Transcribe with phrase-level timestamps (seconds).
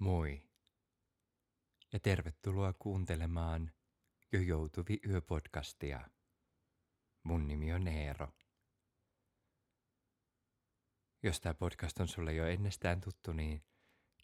[0.00, 0.42] Moi
[1.92, 3.72] ja tervetuloa kuuntelemaan
[4.32, 6.10] Jo joutuvi yöpodcastia.
[7.22, 8.32] Mun nimi on Eero.
[11.22, 13.64] Jos tämä podcast on sulle jo ennestään tuttu, niin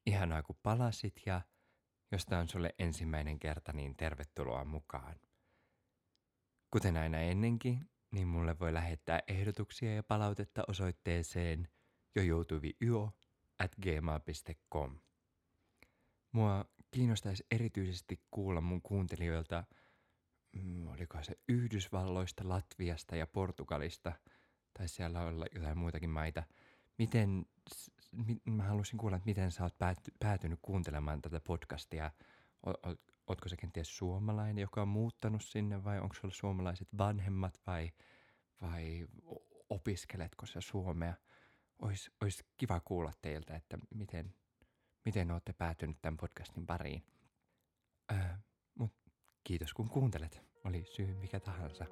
[0.07, 1.41] ihanaa kun palasit ja
[2.13, 5.21] jos tämä on sulle ensimmäinen kerta, niin tervetuloa mukaan.
[6.71, 11.69] Kuten aina ennenkin, niin mulle voi lähettää ehdotuksia ja palautetta osoitteeseen
[12.15, 12.77] jo joutuvi
[13.59, 14.99] at gmail.com.
[16.33, 19.65] Mua kiinnostaisi erityisesti kuulla mun kuuntelijoilta,
[20.53, 24.13] mm, oliko se Yhdysvalloista, Latviasta ja Portugalista,
[24.79, 26.43] tai siellä olla jotain muitakin maita.
[26.99, 27.47] Miten,
[28.45, 29.75] mä haluaisin kuulla, että miten sä oot
[30.21, 32.11] päätynyt kuuntelemaan tätä podcastia.
[33.27, 37.91] Ootko se kenties suomalainen, joka on muuttanut sinne, vai onko sulla suomalaiset vanhemmat, vai,
[38.63, 39.07] vai
[39.71, 41.15] opiskeletko sä suomea?
[41.79, 44.35] Olisi ois kiva kuulla teiltä, että miten,
[45.07, 47.03] miten olette päätynyt tämän podcastin pariin.
[48.13, 48.19] Öö,
[48.79, 48.93] mut
[49.45, 51.85] kiitos kun kuuntelet, oli syy mikä tahansa.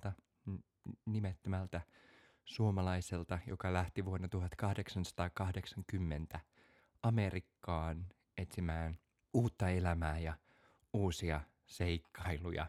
[0.00, 0.12] Tuntemattomalta,
[1.06, 1.80] nimettömältä
[2.44, 6.40] suomalaiselta, joka lähti vuonna 1880
[7.02, 8.98] Amerikkaan etsimään
[9.34, 10.34] uutta elämää ja
[10.92, 12.66] uusia seikkailuja.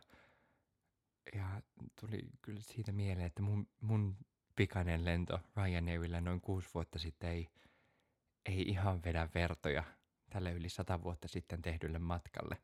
[1.35, 1.61] Ja
[2.01, 4.17] tuli kyllä siitä mieleen, että mun, mun
[4.55, 7.49] pikainen lento Ryanairilla noin kuusi vuotta sitten ei,
[8.45, 9.83] ei ihan vedä vertoja–
[10.33, 12.57] tälle yli sata vuotta sitten tehdylle matkalle.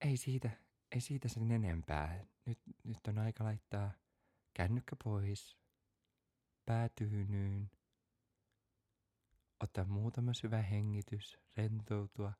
[0.00, 0.50] Ei siitä,
[0.92, 2.24] ei siitä sen enempää.
[2.46, 3.92] Nyt, nyt on aika laittaa
[4.54, 5.58] kännykkä pois,
[6.64, 7.70] päätyynyyn,
[9.60, 12.32] ottaa muutama syvä hengitys, rentoutua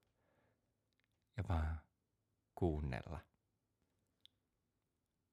[1.37, 1.81] ja vaan
[2.55, 3.21] kuunnella.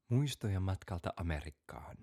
[0.10, 1.98] Muistoja matkalta Amerikkaan.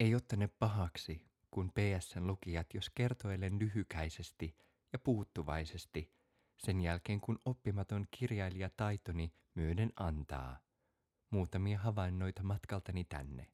[0.00, 4.56] Ei ottane pahaksi, kun PSN lukijat jos kertoilen lyhykäisesti
[4.92, 6.19] ja puuttuvaisesti
[6.60, 10.60] sen jälkeen kun oppimaton kirjailija taitoni myöden antaa
[11.30, 13.46] muutamia havainnoita matkaltani tänne.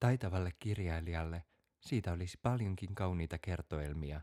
[0.00, 1.44] Taitavalle kirjailijalle
[1.80, 4.20] siitä olisi paljonkin kauniita kertoelmia,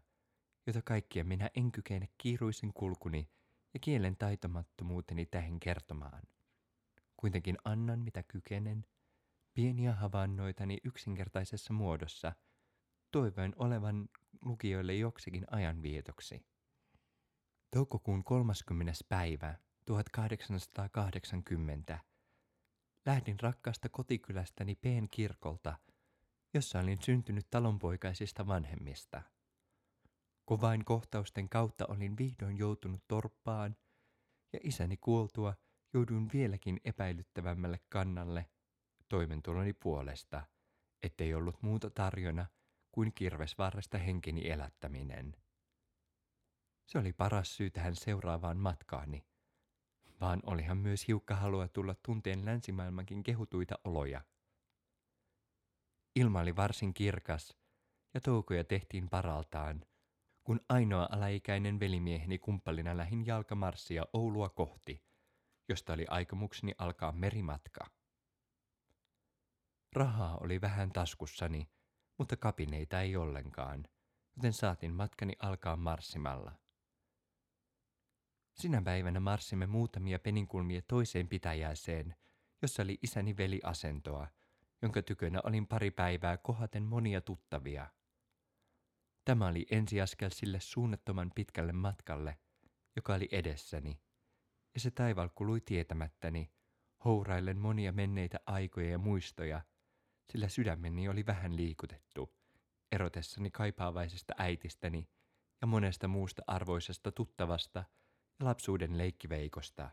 [0.67, 3.29] joita kaikkia minä en kykene kiiruisen kulkuni
[3.73, 6.23] ja kielen taitomattomuuteni tähän kertomaan.
[7.17, 8.85] Kuitenkin annan mitä kykenen
[9.53, 12.33] pieniä havainnoitani yksinkertaisessa muodossa,
[13.11, 14.09] toivoen olevan
[14.41, 16.45] lukijoille joksikin ajanvietoksi.
[17.71, 18.91] Toukokuun 30.
[19.09, 19.55] päivä
[19.85, 21.99] 1880
[23.05, 25.77] lähdin rakkaasta kotikylästäni Peen kirkolta,
[26.53, 29.21] jossa olin syntynyt talonpoikaisista vanhemmista.
[30.45, 33.75] Kovain kohtausten kautta olin vihdoin joutunut torppaan,
[34.53, 35.53] ja isäni kuoltua
[35.93, 38.45] jouduin vieläkin epäilyttävämmälle kannalle–
[39.09, 40.47] toimentuloni puolesta,
[41.03, 42.45] ettei ollut muuta tarjona
[42.91, 45.40] kuin kirvesvarresta henkeni elättäminen.
[46.91, 49.25] Se oli paras syy tähän seuraavaan matkaani,
[50.21, 54.21] vaan olihan myös hiukka halua tulla tunteen länsimaailmankin kehutuita oloja.
[56.15, 57.57] Ilma oli varsin kirkas
[58.13, 59.85] ja toukoja tehtiin paraltaan,
[60.43, 65.03] kun ainoa alaikäinen velimieheni kumppalina lähin jalkamarssia Oulua kohti,
[65.69, 67.85] josta oli aikomukseni alkaa merimatka.
[69.93, 71.69] Rahaa oli vähän taskussani,
[72.17, 73.85] mutta kapineita ei ollenkaan,
[74.35, 76.61] joten saatin matkani alkaa marssimalla.
[78.53, 82.15] Sinä päivänä marssimme muutamia peninkulmia toiseen pitäjääseen,
[82.61, 84.27] jossa oli isäni veliasentoa,
[84.81, 87.87] jonka tykönä olin pari päivää kohaten monia tuttavia.
[89.25, 92.37] Tämä oli ensiaskel sille suunnattoman pitkälle matkalle,
[92.95, 93.99] joka oli edessäni,
[94.73, 96.51] ja se taival kului tietämättäni,
[97.05, 99.61] houraillen monia menneitä aikoja ja muistoja–
[100.31, 102.35] sillä sydämeni oli vähän liikutettu,
[102.91, 105.09] erotessani kaipaavaisesta äitistäni
[105.61, 107.83] ja monesta muusta arvoisesta tuttavasta
[108.41, 109.89] lapsuuden leikkiveikosta.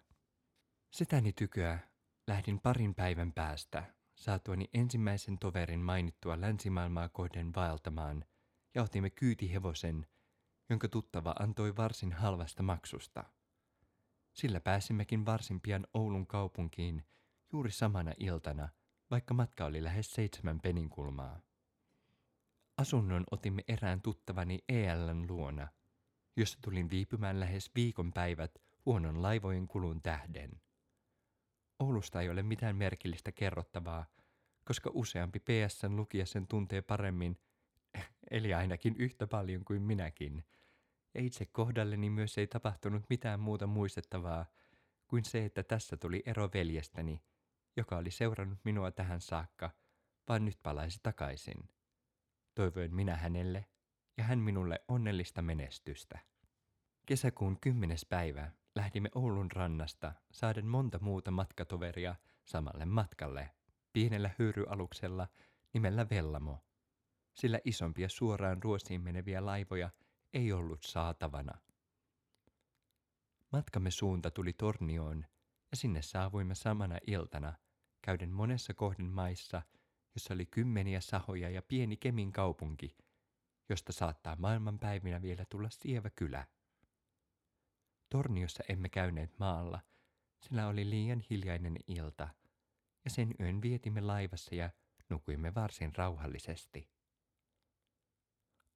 [0.90, 1.78] Setäni tyköä
[2.26, 8.24] lähdin parin päivän päästä saatuani ensimmäisen toverin mainittua länsimaailmaa kohden vaeltamaan
[8.74, 10.06] ja otimme kyytihevosen,
[10.70, 13.24] jonka tuttava antoi varsin halvasta maksusta.
[14.32, 17.06] Sillä pääsimmekin varsin pian Oulun kaupunkiin
[17.52, 18.68] juuri samana iltana–
[19.10, 21.40] vaikka matka oli lähes seitsemän peninkulmaa.
[22.78, 25.68] Asunnon otimme erään tuttavani ELn luona,
[26.38, 30.60] jossa tulin viipymään lähes viikon päivät huonon laivojen kulun tähden.
[31.78, 34.06] Oulusta ei ole mitään merkillistä kerrottavaa,
[34.64, 37.38] koska useampi PSN lukija sen tuntee paremmin,
[38.30, 40.44] eli ainakin yhtä paljon kuin minäkin.
[41.14, 44.46] Ja itse kohdalleni myös ei tapahtunut mitään muuta muistettavaa
[45.06, 47.22] kuin se, että tässä tuli ero veljestäni,
[47.76, 49.70] joka oli seurannut minua tähän saakka,
[50.28, 51.68] vaan nyt palaisi takaisin.
[52.54, 53.66] Toivoin minä hänelle
[54.18, 56.18] ja hän minulle onnellista menestystä.
[57.06, 63.50] Kesäkuun kymmenes päivä lähdimme Oulun rannasta saaden monta muuta matkatoveria samalle matkalle,
[63.92, 65.28] pienellä hyyryaluksella
[65.72, 66.64] nimellä Vellamo,
[67.34, 69.90] sillä isompia suoraan Ruotsiin meneviä laivoja
[70.32, 71.58] ei ollut saatavana.
[73.52, 75.24] Matkamme suunta tuli Tornioon
[75.70, 77.54] ja sinne saavuimme samana iltana,
[78.02, 79.62] käyden monessa kohden maissa,
[80.14, 82.96] jossa oli kymmeniä sahoja ja pieni Kemin kaupunki,
[83.68, 86.46] josta saattaa maailmanpäivinä vielä tulla sievä kylä.
[88.08, 89.80] Torniossa emme käyneet maalla,
[90.40, 92.28] sillä oli liian hiljainen ilta,
[93.04, 94.70] ja sen yön vietimme laivassa ja
[95.08, 96.88] nukuimme varsin rauhallisesti.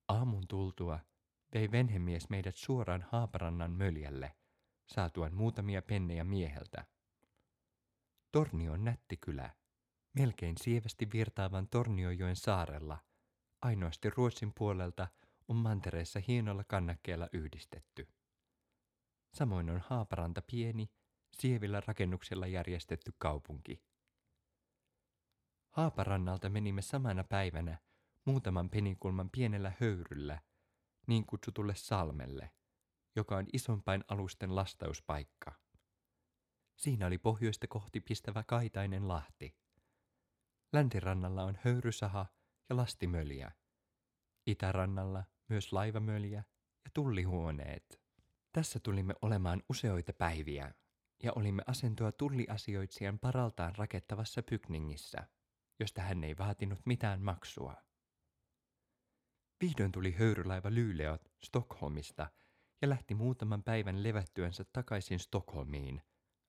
[0.08, 1.00] Aamun tultua
[1.54, 4.36] vei venhemies meidät suoraan Haaparannan möljälle,
[4.86, 6.84] saatuan muutamia pennejä mieheltä.
[8.32, 9.50] Tornio on nätti kylä,
[10.12, 12.98] melkein sievästi virtaavan Torniojoen saarella,
[13.62, 15.08] ainoasti Ruotsin puolelta
[15.48, 18.08] on mantereessa hienolla kannakkeella yhdistetty.
[19.34, 20.90] Samoin on Haaparanta pieni,
[21.32, 23.82] sievillä rakennuksilla järjestetty kaupunki.
[25.70, 27.78] Haaparannalta menimme samana päivänä
[28.24, 30.40] muutaman penikulman pienellä höyryllä,
[31.06, 32.50] niin kutsutulle salmelle,
[33.16, 35.52] joka on isompain alusten lastauspaikka.
[36.76, 39.56] Siinä oli pohjoista kohti pistävä kaitainen lahti.
[40.72, 42.26] Läntirannalla on höyrysaha
[42.68, 43.52] ja lastimöljä.
[44.46, 46.44] Itärannalla myös laivamöljä
[46.84, 48.02] ja tullihuoneet.
[48.52, 50.74] Tässä tulimme olemaan useoita päiviä
[51.22, 55.28] ja olimme asentoa tulliasioitsijan paraltaan rakettavassa pykningissä,
[55.80, 57.74] josta hän ei vaatinut mitään maksua.
[59.60, 62.30] Vihdoin tuli höyrylaiva Lyleot Stockholmista
[62.82, 66.02] ja lähti muutaman päivän levättyänsä takaisin Stockholmiin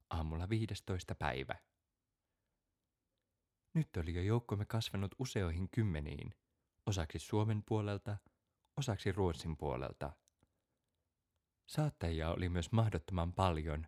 [0.09, 1.15] aamulla 15.
[1.15, 1.55] päivä.
[3.73, 6.35] Nyt oli jo joukkomme kasvanut useoihin kymmeniin,
[6.85, 8.17] osaksi Suomen puolelta,
[8.77, 10.11] osaksi Ruotsin puolelta–
[11.65, 13.87] Saattajia oli myös mahdottoman paljon,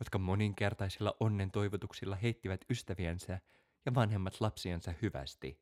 [0.00, 3.40] jotka moninkertaisilla onnen toivotuksilla heittivät ystäviensä
[3.86, 5.60] ja vanhemmat lapsiansa hyvästi,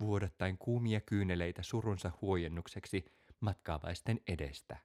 [0.00, 3.04] vuodattaen kuumia kyyneleitä surunsa huojennukseksi
[3.40, 4.76] matkaavaisten edestä.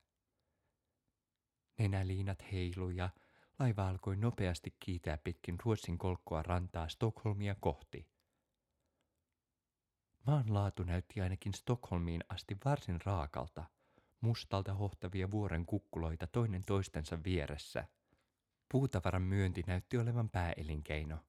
[1.80, 3.10] Nenäliinat heilu ja
[3.60, 8.08] laiva alkoi nopeasti kiitää pitkin Ruotsin kolkkoa rantaa Stockholmia kohti.
[10.28, 13.66] Maan laatu näytti ainakin Stockholmiin asti varsin raakalta–
[14.22, 17.88] mustalta hohtavia vuoren kukkuloita toinen toistensa vieressä.
[18.72, 21.20] Puutavaran myönti näytti olevan pääelinkeino.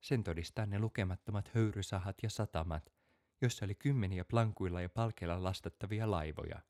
[0.00, 2.92] Sen todistaa ne lukemattomat höyrysahat ja satamat,
[3.40, 6.62] joissa oli kymmeniä plankuilla ja palkeilla lastattavia laivoja.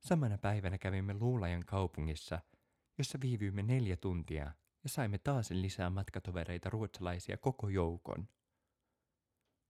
[0.00, 2.38] Samana päivänä kävimme Luulajan kaupungissa,
[2.98, 4.52] jossa viivyimme neljä tuntia
[4.82, 8.28] ja saimme taas lisää matkatovereita ruotsalaisia koko joukon.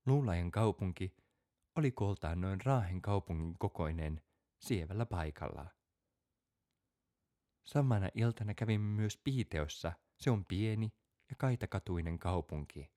[0.07, 1.17] Luulajan kaupunki
[1.77, 4.23] oli kooltaan noin Raahen kaupungin kokoinen
[4.59, 5.71] sievällä paikalla.
[7.65, 10.93] Samana iltana kävimme myös Piiteossa, se on pieni
[11.31, 12.91] ja kaitakatuinen kaupunki.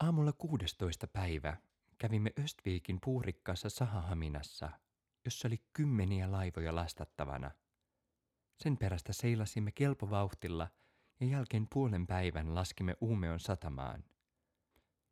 [0.00, 1.06] Aamulla 16.
[1.06, 1.56] päivä
[1.98, 4.70] kävimme Östviikin puurikkaassa Sahahaminassa,
[5.24, 7.50] jossa oli kymmeniä laivoja lastattavana.
[8.58, 10.68] Sen perästä seilasimme kelpovauhtilla
[11.20, 14.04] ja jälkeen puolen päivän laskimme Uumeon satamaan–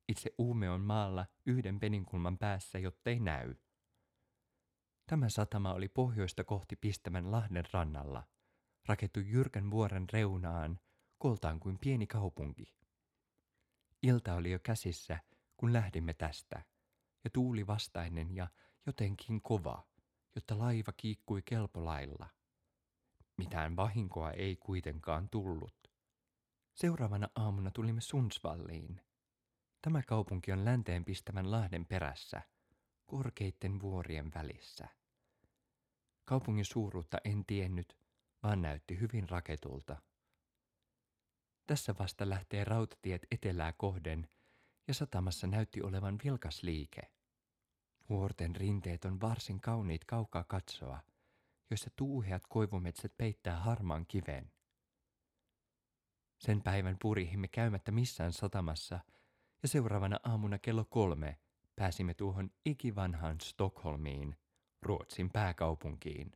[0.09, 3.55] itse uume on maalla yhden peninkulman päässä, jottei näy.
[5.07, 8.29] Tämä satama oli pohjoista kohti pistämän Lahden rannalla,
[8.89, 10.81] rakettu jyrkän vuoren reunaan,
[11.19, 12.77] koltaan kuin pieni kaupunki.
[14.03, 15.19] Ilta oli jo käsissä,
[15.57, 16.65] kun lähdimme tästä,
[17.25, 18.49] ja tuuli vastainen ja
[18.87, 19.87] jotenkin kova,
[20.35, 22.29] jotta laiva kiikkui kelpolailla.
[23.37, 25.75] Mitään vahinkoa ei kuitenkaan tullut.
[26.75, 29.01] Seuraavana aamuna tulimme Sunsvalliin,
[29.87, 32.43] Tämä kaupunki on länteen pistävän lahden perässä,
[33.07, 34.89] korkeitten vuorien välissä.
[36.25, 37.99] Kaupungin suuruutta en tiennyt,
[38.43, 39.97] vaan näytti hyvin raketulta.
[41.67, 44.29] Tässä vasta lähtee rautatiet etelää kohden,
[44.89, 47.13] ja satamassa näytti olevan vilkas liike.
[48.09, 51.01] Vuorten rinteet on varsin kauniit kaukaa katsoa,
[51.71, 54.53] joissa tuuheat koivumetsät peittää harmaan kiven.
[56.39, 59.01] Sen päivän purihimme käymättä missään satamassa–
[59.63, 61.39] ja seuraavana aamuna kello kolme
[61.77, 64.37] pääsimme tuohon ikivanhaan Stockholmiin,
[64.83, 66.33] Ruotsin pääkaupunkiin.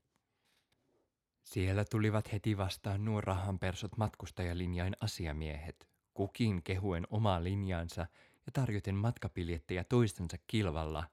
[1.42, 8.00] Siellä tulivat heti vastaan nuo rahanpersot matkustajalinjain asiamiehet, kukin kehuen omaa linjaansa
[8.46, 11.04] ja tarjoten matkapiljettejä toistensa kilvalla,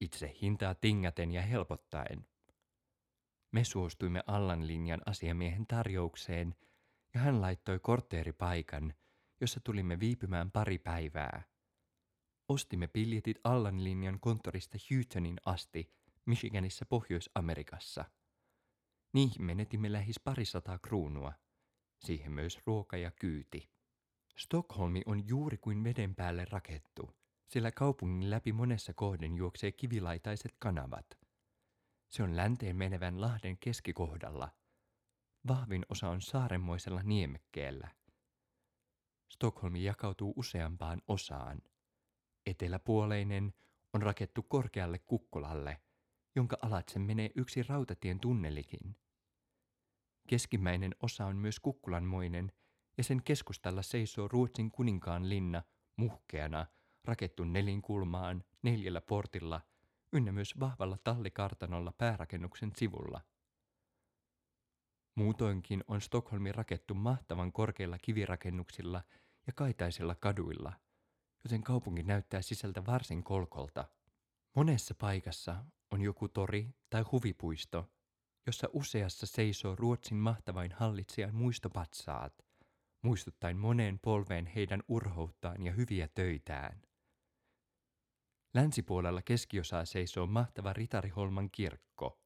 [0.00, 2.26] itse hintaa tingäten ja helpottaen.
[3.56, 6.54] Me suostuimme Allan linjan asiamiehen tarjoukseen
[7.14, 8.94] ja hän laittoi kortteeripaikan,
[9.40, 11.42] jossa tulimme viipymään pari päivää.
[12.48, 15.92] Ostimme piljetit Allan linjan konttorista Houghtonin asti
[16.26, 18.04] Michiganissa Pohjois-Amerikassa.
[19.12, 21.32] Niihin menetimme lähes parisataa kruunua.
[22.04, 23.68] Siihen myös ruoka ja kyyti.
[24.38, 27.10] Stockholmi on juuri kuin veden päälle rakettu,
[27.46, 31.25] sillä kaupungin läpi monessa kohden juoksee kivilaitaiset kanavat.
[32.08, 34.52] Se on länteen menevän lahden keskikohdalla.
[35.48, 37.88] Vahvin osa on saarenmoisella niemekkeellä.
[39.28, 41.62] Stockholmi jakautuu useampaan osaan.
[42.46, 43.54] Eteläpuoleinen
[43.92, 45.80] on rakettu korkealle kukkulalle,
[46.36, 48.96] jonka alatse menee yksi rautatien tunnelikin.
[50.28, 52.52] Keskimmäinen osa on myös kukkulanmoinen–
[52.98, 55.62] ja sen keskustalla seisoo Ruotsin kuninkaan linna
[55.96, 56.66] muhkeana,
[57.04, 59.60] rakettu nelinkulmaan, neljällä portilla,
[60.16, 63.20] ynnä myös vahvalla tallikartanolla päärakennuksen sivulla.
[65.14, 69.02] Muutoinkin on Stockholmi rakettu mahtavan korkeilla kivirakennuksilla
[69.46, 70.72] ja kaitaisilla kaduilla,
[71.44, 73.88] joten kaupunki näyttää sisältä varsin kolkolta.
[74.56, 77.90] Monessa paikassa on joku tori tai huvipuisto,
[78.46, 82.46] jossa useassa seisoo Ruotsin mahtavain hallitsijan muistopatsaat
[83.06, 86.82] muistuttaen moneen polveen heidän urhouttaan ja hyviä töitään.
[88.56, 92.20] Länsipuolella keskiosaa seisoo mahtava Ritariholman kirkko,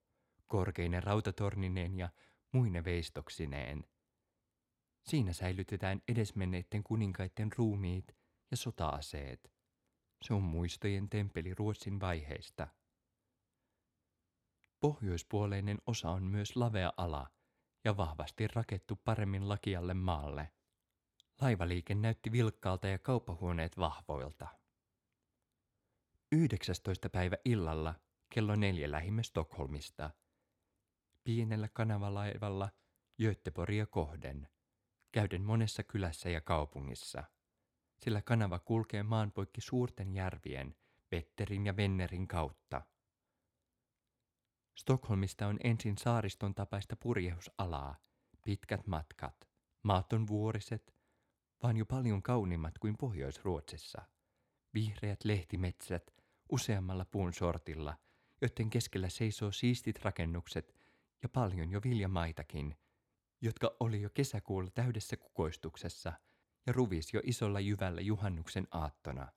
[0.47, 2.09] korkeinen rautatornineen ja
[2.53, 3.85] muine veistoksineen.
[5.05, 8.17] Siinä säilytetään edesmenneiden kuninkaiden ruumiit
[8.51, 9.53] ja sotaaseet.
[10.23, 12.69] Se on muistojen temppeli Ruotsin vaiheista.
[14.81, 17.31] Pohjoispuoleinen osa on myös lavea ala
[17.85, 20.49] ja vahvasti rakettu paremmin lakialle maalle–
[21.41, 24.60] Laivaliike näytti vilkkaalta ja kauppahuoneet vahvoilta.
[26.33, 27.11] 19.
[27.11, 27.95] päivä illalla
[28.35, 30.11] kello neljä lähimme Stockholmista.
[31.25, 32.71] Pienellä kanavalaivalla
[33.23, 34.49] Göteborgia kohden,
[35.13, 37.25] käyden monessa kylässä ja kaupungissa,
[38.05, 40.77] sillä kanava kulkee maan poikki suurten järvien,
[41.11, 42.83] Vetterin ja Vennerin kautta.
[44.79, 47.97] Stockholmista on ensin saariston tapaista purjehusalaa,
[48.45, 49.49] pitkät matkat,
[49.83, 50.95] maaton vuoriset–
[51.63, 54.03] vaan jo paljon kauniimmat kuin Pohjois-Ruotsissa.
[54.75, 56.20] Vihreät lehtimetsät
[56.51, 57.97] useammalla puun sortilla,
[58.41, 60.75] joiden keskellä seisoo siistit rakennukset
[61.23, 62.77] ja paljon jo viljamaitakin,
[63.41, 66.13] jotka oli jo kesäkuulla täydessä kukoistuksessa
[66.67, 69.29] ja ruvis jo isolla jyvällä juhannuksen aattona.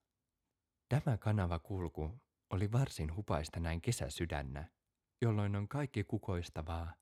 [0.89, 4.69] Tämä kanava kulku oli varsin hupaista näin kesäsydännä,
[5.21, 6.93] jolloin on kaikki kukoistavaa,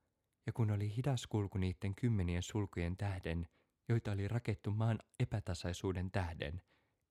[0.46, 3.48] ja kun oli hidas kulku niiden kymmenien sulkujen tähden–
[3.92, 6.62] joita oli rakettu maan epätasaisuuden tähden,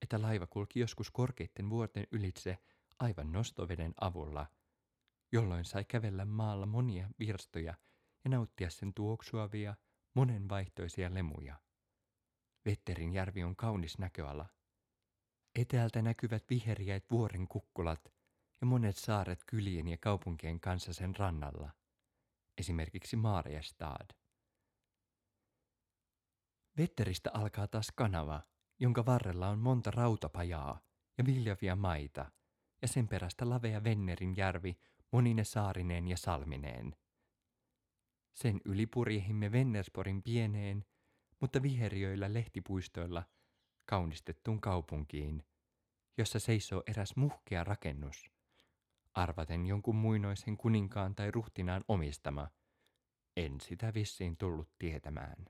[0.03, 2.59] että laiva kulki joskus korkeitten vuorten ylitse
[3.01, 4.47] aivan nostoveden avulla,
[5.33, 7.75] jolloin sai kävellä maalla monia virstoja
[8.25, 9.77] ja nauttia sen tuoksuavia,
[10.15, 11.61] monenvaihtoisia lemuja.
[12.65, 14.47] Vetterin järvi on kaunis näköala.
[15.55, 18.13] Etäältä näkyvät viheriäit vuoren kukkulat
[18.61, 21.71] ja monet saaret kylien ja kaupunkien kanssa sen rannalla,
[22.59, 24.11] esimerkiksi Maariestad.
[26.77, 28.43] Vetteristä alkaa taas kanava,
[28.81, 30.81] jonka varrella on monta rautapajaa
[31.19, 32.31] ja viljavia maita,
[32.83, 34.79] ja sen perästä lavea Vennerin järvi
[35.13, 36.97] monine saarineen ja salmineen.
[38.35, 40.85] Sen yli purjehimme Vennersporin pieneen,
[41.41, 43.23] mutta viheriöillä lehtipuistoilla
[43.87, 45.47] kaunistettuun kaupunkiin,
[46.19, 48.31] jossa seisoo eräs muhkea rakennus,
[49.15, 52.49] arvaten jonkun muinoisen kuninkaan tai ruhtinaan omistama.
[53.37, 55.45] En sitä vissiin tullut tietämään.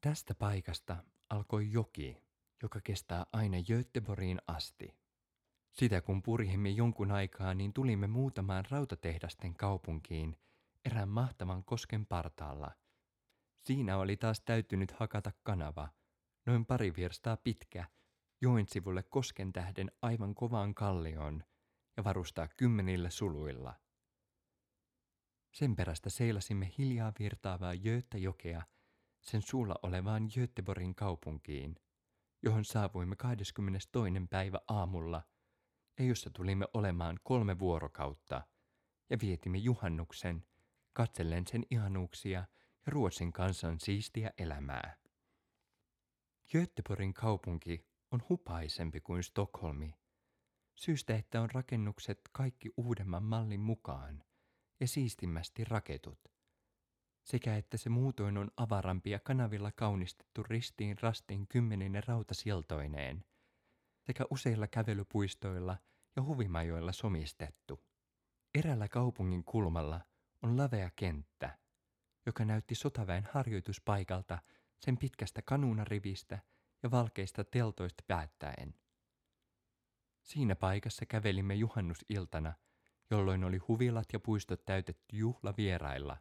[0.00, 2.16] Tästä paikasta alkoi joki,
[2.62, 4.96] joka kestää aina Göteborgiin asti.
[5.78, 10.36] Sitä kun purhimme jonkun aikaa, niin tulimme muutamaan rautatehdasten kaupunkiin
[10.84, 12.70] erään mahtavan kosken partaalla.
[13.60, 15.88] Siinä oli taas täytynyt hakata kanava,
[16.46, 17.84] noin pari virstaa pitkä,
[18.40, 21.44] joen sivulle kosken tähden aivan kovaan kallioon
[21.96, 23.74] ja varustaa kymmenillä suluilla.
[25.54, 28.62] Sen perästä seilasimme hiljaa virtaavaa Jööttäjokea–
[29.20, 31.76] sen suulla olevaan Göteborgin kaupunkiin,
[32.42, 34.12] johon saavuimme 22.
[34.30, 35.22] päivä aamulla
[36.04, 38.42] jossa tulimme olemaan kolme vuorokautta
[39.10, 40.44] ja vietimme juhannuksen
[40.92, 42.38] katsellen sen ihanuuksia
[42.86, 44.96] ja Ruotsin kansan siistiä elämää.
[46.52, 49.94] Göteborgin kaupunki on hupaisempi kuin Stockholmi.
[50.74, 54.24] Syystä, että on rakennukset kaikki uudemman mallin mukaan
[54.80, 56.18] ja siistimmästi raketut.
[57.24, 63.24] Sekä että se muutoin on avarampi ja kanavilla kaunistettu ristiin rastiin kymmeninen rautasiltoineen
[64.08, 65.76] sekä useilla kävelypuistoilla
[66.16, 67.84] ja huvimajoilla somistettu.
[68.54, 70.00] Erällä kaupungin kulmalla
[70.42, 71.58] on lavea kenttä,
[72.26, 74.38] joka näytti sotaväen harjoituspaikalta
[74.80, 76.38] sen pitkästä kanuunarivistä
[76.82, 78.74] ja valkeista teltoista päättäen.
[80.22, 82.54] Siinä paikassa kävelimme juhannusiltana,
[83.10, 86.16] jolloin oli huvilat ja puistot täytetty juhlavierailla.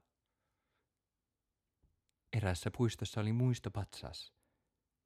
[2.33, 4.33] Erässä puistossa oli muistopatsas,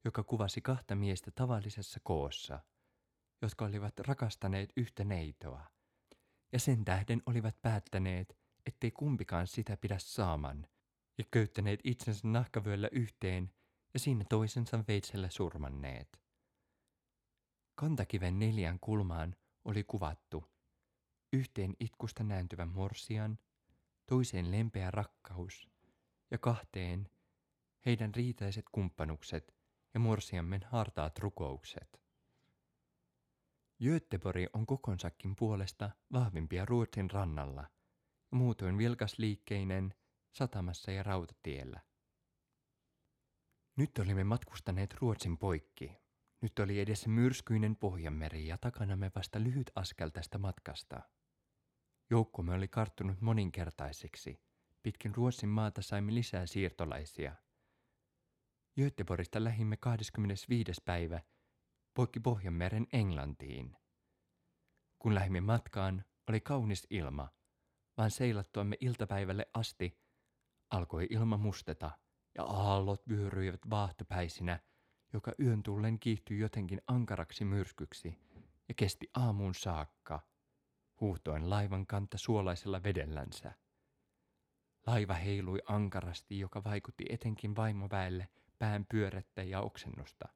[0.04, 2.60] joka kuvasi kahta miestä tavallisessa koossa,
[3.42, 5.66] jotka olivat rakastaneet yhtä neitoa,
[6.52, 10.66] ja sen tähden olivat päättäneet, ettei kumpikaan sitä pidä saaman,
[11.18, 13.52] ja köyttäneet itsensä nahkavyöllä yhteen
[13.94, 16.20] ja siinä toisensa veitsellä surmanneet.
[17.74, 20.52] Kantakiven neljän kulmaan oli kuvattu
[21.32, 23.38] yhteen itkusta nääntyvä morsian,
[24.06, 25.68] toiseen lempeä rakkaus
[26.30, 27.10] ja kahteen
[27.86, 29.54] heidän riitaiset kumppanukset
[29.94, 32.01] ja morsiammen hartaat rukoukset.
[33.84, 37.66] Göteborg on kokonsakin puolesta vahvimpia Ruotsin rannalla
[38.30, 39.94] muutoin vilkasliikkeinen
[40.32, 41.80] satamassa ja rautatiellä.
[43.76, 45.96] Nyt olimme matkustaneet Ruotsin poikki.
[46.40, 51.02] Nyt oli edessä myrskyinen Pohjanmeri ja takanamme vasta lyhyt askel tästä matkasta.
[52.10, 54.40] Joukkomme oli karttunut moninkertaiseksi.
[54.82, 57.36] Pitkin Ruotsin maata saimme lisää siirtolaisia.
[58.80, 60.72] Göteborgista lähimme 25.
[60.84, 61.20] päivä
[61.94, 63.76] poikki Pohjanmeren Englantiin.
[64.98, 67.28] Kun lähimme matkaan, oli kaunis ilma,
[67.96, 69.98] vaan seilattuamme iltapäivälle asti
[70.70, 71.90] alkoi ilma musteta
[72.34, 74.60] ja aallot vyöryivät vaahtopäisinä,
[75.12, 78.18] joka yön tullen kiihtyi jotenkin ankaraksi myrskyksi
[78.68, 80.20] ja kesti aamuun saakka,
[81.00, 83.52] huutoen laivan kanta suolaisella vedellänsä.
[84.86, 88.28] Laiva heilui ankarasti, joka vaikutti etenkin vaimoväelle
[88.58, 90.28] pään pyörettä ja oksennusta.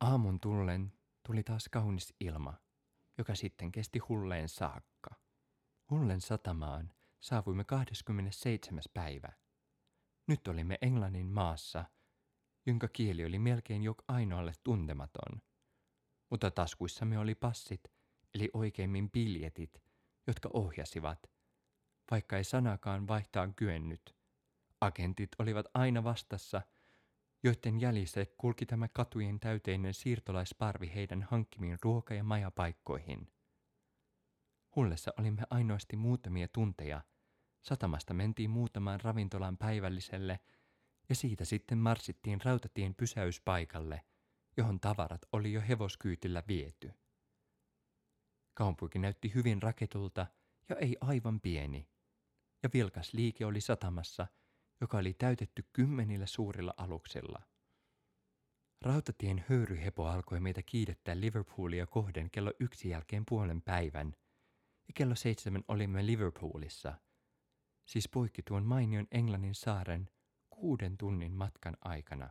[0.00, 0.92] Aamun tullen
[1.26, 2.54] tuli taas kaunis ilma,
[3.18, 5.10] joka sitten kesti hulleen saakka.
[5.90, 8.82] Hullen satamaan saavuimme 27.
[8.94, 9.32] päivä.
[10.28, 11.84] Nyt olimme Englannin maassa,
[12.66, 15.42] jonka kieli oli melkein jo ainoalle tuntematon.
[16.30, 17.80] Mutta taskuissamme oli passit,
[18.34, 19.82] eli oikeimmin biljetit,
[20.26, 21.30] jotka ohjasivat,
[22.10, 24.16] vaikka ei sanakaan vaihtaa kyennyt.
[24.80, 26.62] Agentit olivat aina vastassa,
[27.44, 33.32] joiden jäljissä kulki tämä katujen täyteinen siirtolaisparvi heidän hankkimiin ruoka- ja majapaikkoihin.
[34.76, 37.00] Hullessa olimme ainoasti muutamia tunteja–
[37.64, 40.40] Satamasta mentiin muutamaan ravintolan päivälliselle
[41.08, 44.02] ja siitä sitten marssittiin rautatien pysäyspaikalle,
[44.56, 46.92] johon tavarat oli jo hevoskyytillä viety.
[48.54, 50.26] Kaupunki näytti hyvin raketulta
[50.68, 51.88] ja ei aivan pieni,
[52.62, 54.26] ja vilkas liike oli satamassa,
[54.84, 57.42] joka oli täytetty kymmenillä suurilla aluksilla.
[58.80, 64.14] Rautatien höyryhepo alkoi meitä kiidettää Liverpoolia kohden kello yksi jälkeen puolen päivän,
[64.88, 66.94] ja kello seitsemän olimme Liverpoolissa–
[67.86, 70.08] siis poikki tuon mainion Englannin saaren
[70.50, 72.30] kuuden tunnin matkan aikana.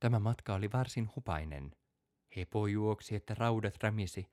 [0.00, 1.76] Tämä matka oli varsin hupainen.
[2.36, 4.26] Hepo juoksi, että raudat rämisi,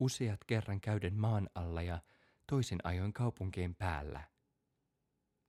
[0.00, 2.02] useat kerran käyden maan alla ja
[2.46, 4.29] toisin ajoin kaupunkien päällä.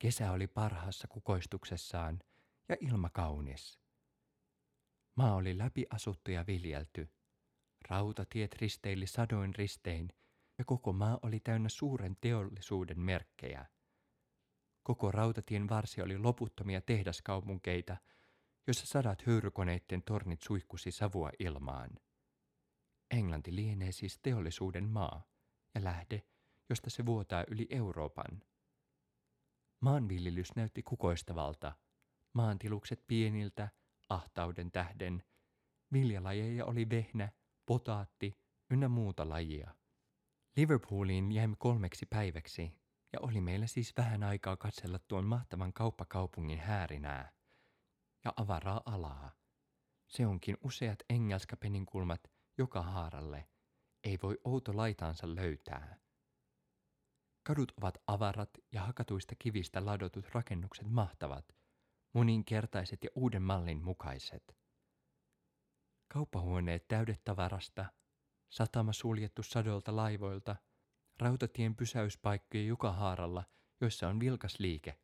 [0.02, 2.20] Kesä oli parhaassa kukoistuksessaan
[2.70, 3.80] ja ilma kaunis.
[5.16, 7.10] Maa oli läpiasuttu ja viljelty.
[7.90, 10.10] Rautatiet risteili sadoin ristein
[10.58, 13.66] ja koko maa oli täynnä suuren teollisuuden merkkejä–
[14.84, 17.98] Koko rautatien varsi oli loputtomia tehdaskaupunkeita,
[18.68, 21.90] joissa sadat höyrykoneiden tornit suihkusi savua ilmaan.
[23.12, 25.28] Englanti lienee siis teollisuuden maa
[25.76, 26.24] ja lähde,
[26.70, 28.44] josta se vuotaa yli Euroopan.
[29.82, 31.74] Maanviljelys näytti kukoistavalta,
[32.34, 33.70] maantilukset pieniltä,
[34.10, 35.24] ahtauden tähden,
[35.94, 37.32] viljalajeja oli vehnä,
[37.66, 38.38] potaatti
[38.70, 39.76] ynnä muuta lajia.
[40.56, 42.74] Liverpooliin jäimme kolmeksi päiväksi
[43.14, 47.32] ja oli meillä siis vähän aikaa katsella tuon mahtavan kauppakaupungin häärinää
[48.26, 49.32] ja avaraa alaa.
[50.08, 53.48] Se onkin useat engelskapeninkulmat joka haaralle,
[54.04, 55.98] ei voi outo laitaansa löytää.
[57.44, 61.46] Kadut ovat avarat ja hakatuista kivistä ladotut rakennukset mahtavat,
[62.14, 64.58] moninkertaiset ja uuden mallin mukaiset.
[66.08, 67.86] Kauppahuoneet täydet tavarasta,
[68.50, 70.56] satama suljettu sadolta laivoilta–
[71.22, 73.44] rautatien pysäyspaikkoja joka haaralla,
[73.82, 75.00] joissa on vilkas liike.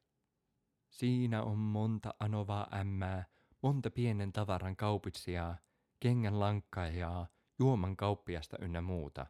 [0.89, 3.25] Siinä on monta anovaa ämmää,
[3.63, 5.57] monta pienen tavaran kaupitsijaa,
[5.99, 7.27] kengän lankkaajaa,
[7.59, 9.25] juoman kauppiasta ynnä muuta.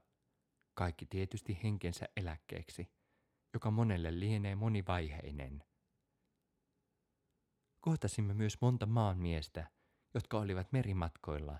[0.74, 2.92] Kaikki tietysti henkensä eläkkeeksi,
[3.54, 5.64] joka monelle lienee monivaiheinen.
[7.80, 9.70] Kohtasimme myös monta maanmiestä,
[10.14, 11.60] jotka olivat merimatkoilla,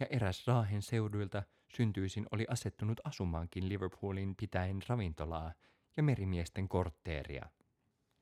[0.00, 1.42] ja eräs Raahen seuduilta
[1.76, 5.54] syntyisin oli asettunut asumaankin Liverpoolin pitäen ravintolaa
[5.96, 7.50] ja merimiesten kortteeria.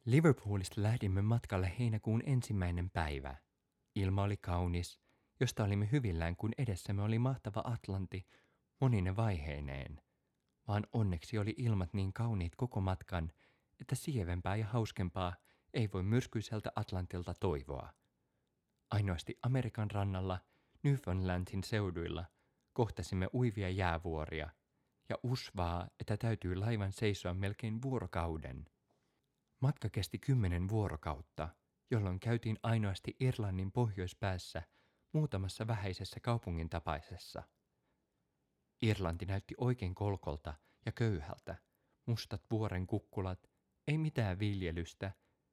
[0.04, 3.36] Liverpoolista lähdimme matkalle heinäkuun ensimmäinen päivä.
[3.94, 5.00] Ilma oli kaunis,
[5.40, 8.26] josta olimme hyvillään, kun edessämme oli mahtava Atlanti
[8.80, 10.02] monine vaiheineen.
[10.68, 13.32] Vaan onneksi oli ilmat niin kauniit koko matkan,
[13.80, 15.36] että sievempää ja hauskempaa
[15.74, 17.92] ei voi myrskyiseltä Atlantilta toivoa.
[18.90, 20.38] Ainoasti Amerikan rannalla,
[20.82, 22.24] Newfoundlandin seuduilla,
[22.72, 24.50] kohtasimme uivia jäävuoria
[25.08, 28.70] ja usvaa, että täytyy laivan seisoa melkein vuorokauden.
[29.60, 31.48] Matka kesti kymmenen vuorokautta,
[31.90, 34.62] jolloin käytiin ainoasti Irlannin pohjoispäässä
[35.12, 37.42] muutamassa vähäisessä kaupungin tapaisessa.
[38.82, 40.54] Irlanti näytti oikein kolkolta
[40.86, 41.56] ja köyhältä,
[42.06, 43.50] mustat vuoren kukkulat,
[43.86, 45.12] ei mitään viljelystä,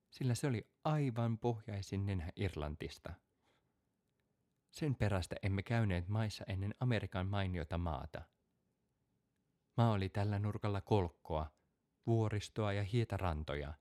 [0.09, 3.13] sillä se oli aivan pohjaisin nenä Irlantista.
[4.71, 8.21] Sen perästä emme käyneet maissa ennen Amerikan mainiota maata.
[9.77, 11.51] Maa oli tällä nurkalla kolkkoa,
[12.07, 13.73] vuoristoa ja hietarantoja.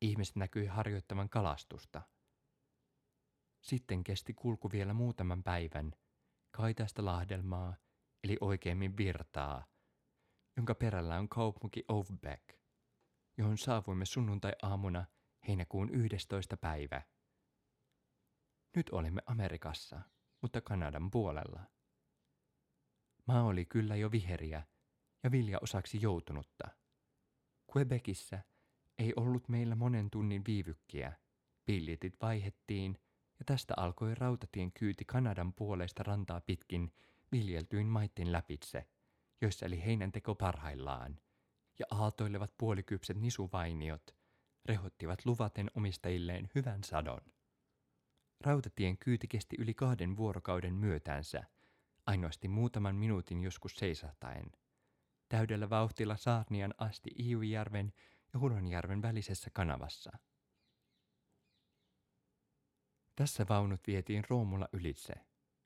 [0.00, 2.02] Ihmiset näkyi harjoittavan kalastusta.
[3.60, 5.92] Sitten kesti kulku vielä muutaman päivän,
[6.50, 7.76] kaitaista lahdelmaa,
[8.24, 9.66] eli oikeimmin virtaa,
[10.56, 12.44] jonka perällä on kaupunki Ovbeck,
[13.38, 15.04] johon saavuimme sunnuntai-aamuna
[15.48, 16.56] heinäkuun 11.
[16.56, 17.02] päivä.
[18.76, 20.00] Nyt olimme Amerikassa–
[20.44, 21.60] mutta Kanadan puolella.
[23.26, 24.62] Maa oli kyllä jo viheriä
[25.22, 26.68] ja vilja osaksi joutunutta.
[27.76, 28.42] Quebecissä
[28.98, 31.12] ei ollut meillä monen tunnin viivykkiä.
[31.64, 32.98] Pillitit vaihettiin
[33.38, 36.92] ja tästä alkoi rautatien kyyti Kanadan puolesta rantaa pitkin
[37.34, 38.88] viljeltyin maitten läpitse,
[39.40, 41.20] joissa eli heinänteko parhaillaan,
[41.78, 44.16] ja aaltoilevat puolikypset nisuvainiot
[44.64, 47.20] rehottivat luvaten omistajilleen hyvän sadon.
[48.40, 51.44] Rautatien kyyti kesti yli kahden vuorokauden myötänsä,
[52.06, 54.52] ainoasti muutaman minuutin joskus seisahtaen.
[55.28, 57.92] Täydellä vauhtilla Saarnian asti Iujärven
[58.32, 60.12] ja Huronjärven välisessä kanavassa.
[63.16, 65.14] Tässä vaunut vietiin Roomulla ylitse,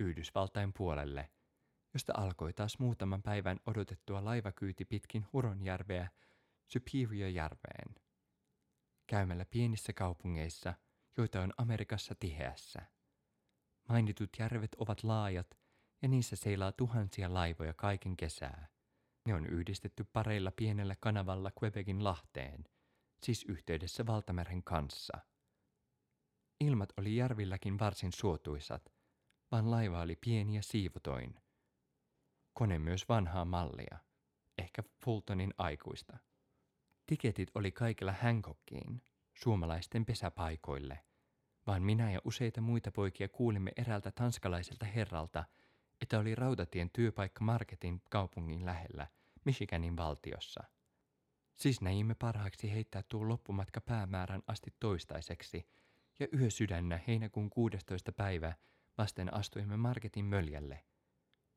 [0.00, 1.30] Yhdysvaltain puolelle,
[1.94, 6.08] josta alkoi taas muutaman päivän odotettua laivakyyti pitkin Huronjärveä
[6.66, 7.94] Superiorjärveen.
[9.06, 10.74] Käymällä pienissä kaupungeissa–
[11.18, 12.82] joita on Amerikassa tiheässä.
[13.88, 15.58] Mainitut järvet ovat laajat
[16.02, 18.68] ja niissä seilaa tuhansia laivoja kaiken kesää.
[19.26, 22.64] Ne on yhdistetty pareilla pienellä kanavalla Quebecin lahteen,
[23.22, 25.18] siis yhteydessä valtameren kanssa.
[26.60, 28.92] Ilmat oli järvilläkin varsin suotuisat,
[29.52, 31.34] vaan laiva oli pieni ja siivotoin.
[32.58, 33.98] Kone myös vanhaa mallia,
[34.58, 36.18] ehkä Fultonin aikuista.
[37.06, 39.02] Tiketit oli kaikilla Hancockiin,
[39.34, 40.98] suomalaisten pesäpaikoille,
[41.66, 45.44] vaan minä ja useita muita poikia kuulimme eräältä tanskalaiselta herralta,
[46.00, 49.06] että oli rautatien työpaikka Marketin kaupungin lähellä,
[49.44, 50.64] Michiganin valtiossa.
[51.56, 55.66] Siis näimme parhaaksi heittää tuo loppumatka päämäärän asti toistaiseksi,
[56.20, 58.12] ja sydännä heinäkuun 16.
[58.12, 58.52] päivä
[58.98, 60.87] vasten astuimme Marketin möljälle.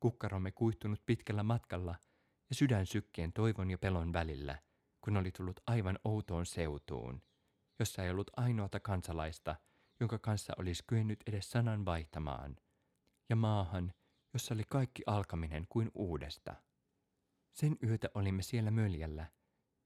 [0.01, 1.95] Kukkaromme kuihtunut pitkällä matkalla
[2.49, 4.59] ja sydän sykkeen toivon ja pelon välillä,
[5.01, 7.21] kun oli tullut aivan outoon seutuun,
[7.79, 9.55] jossa ei ollut ainoata kansalaista–
[10.01, 12.57] jonka kanssa olisi kyennyt edes sanan vaihtamaan,
[13.29, 13.93] ja maahan,
[14.33, 16.55] jossa oli kaikki alkaminen kuin uudesta.
[17.53, 19.27] Sen yötä olimme siellä möljällä,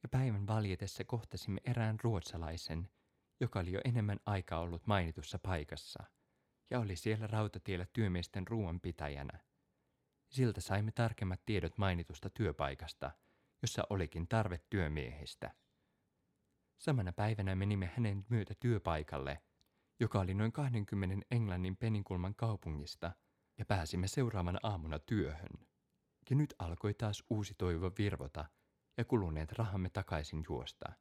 [0.03, 2.89] ja päivän valjetessa kohtasimme erään ruotsalaisen,
[3.39, 6.03] joka oli jo enemmän aikaa ollut mainitussa paikassa,
[6.69, 9.39] ja oli siellä rautatiellä työmiesten ruoanpitäjänä.
[10.35, 13.11] Siltä saimme tarkemmat tiedot mainitusta työpaikasta,
[13.61, 15.51] jossa olikin tarve työmiehistä.
[16.77, 19.41] Samana päivänä menimme hänen myötä työpaikalle–
[19.99, 23.11] joka oli noin 20 Englannin peninkulman kaupungista,
[23.57, 25.67] ja pääsimme seuraavana aamuna työhön.
[26.29, 28.45] Ja nyt alkoi taas uusi toivo virvota
[28.97, 30.91] ja kuluneet rahamme takaisin juosta.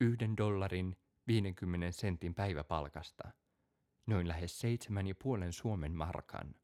[0.00, 3.30] Yhden dollarin 50 sentin päiväpalkasta,
[4.06, 6.54] noin lähes seitsemän ja puolen Suomen markan.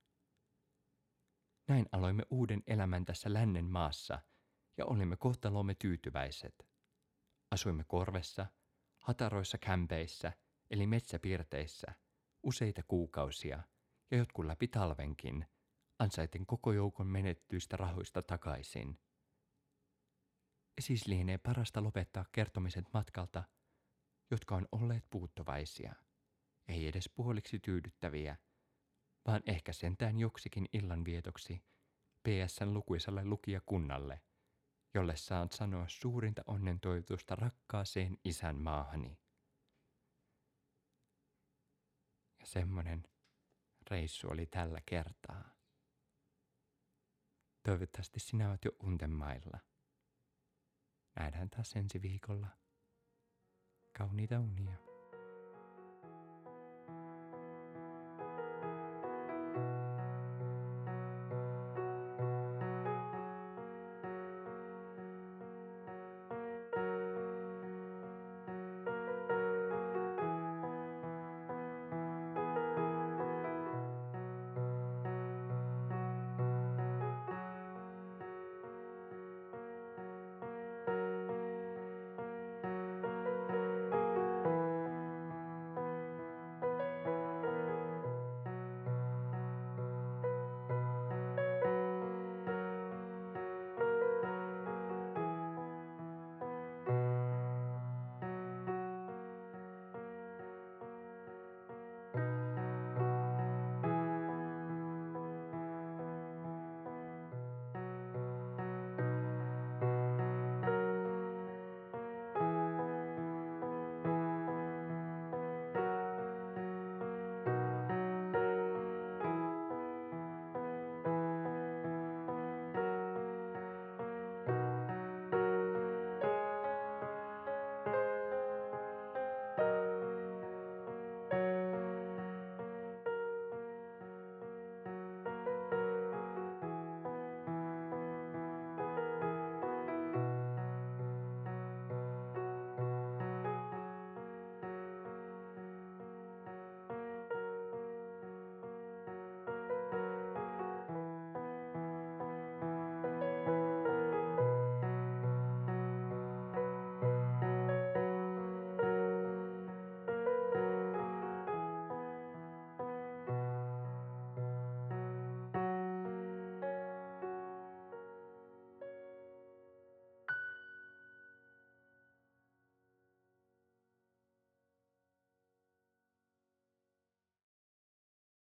[1.69, 4.19] Näin aloimme uuden elämän tässä lännen maassa
[4.77, 6.69] ja olimme kohtalomme tyytyväiset.
[7.51, 8.47] Asuimme korvessa,
[8.99, 10.33] hataroissa kämpeissä–
[10.71, 11.95] eli metsäpiirteissä,
[12.43, 13.63] useita kuukausia
[14.11, 15.47] ja jotkut läpi talvenkin,
[15.99, 19.01] ansaiten koko joukon menettyistä rahoista takaisin.
[20.81, 23.45] Siis lienee parasta lopettaa kertomiset matkalta,
[24.31, 25.95] jotka on olleet puuttuvaisia,
[26.69, 28.37] ei edes puoliksi tyydyttäviä,
[29.27, 31.63] vaan ehkä sentään joksikin illanvietoksi
[32.23, 34.21] PSN lukuisalle lukijakunnalle,
[34.95, 39.19] jolle saan sanoa suurinta onnen toivotusta rakkaaseen isän maahani.
[42.41, 43.03] Ja semmonen
[43.91, 45.57] reissu oli tällä kertaa.
[47.63, 49.59] Toivottavasti sinä olet jo untemailla.
[51.17, 52.49] Nähdään taas ensi viikolla.
[53.99, 54.86] Kauniita unia.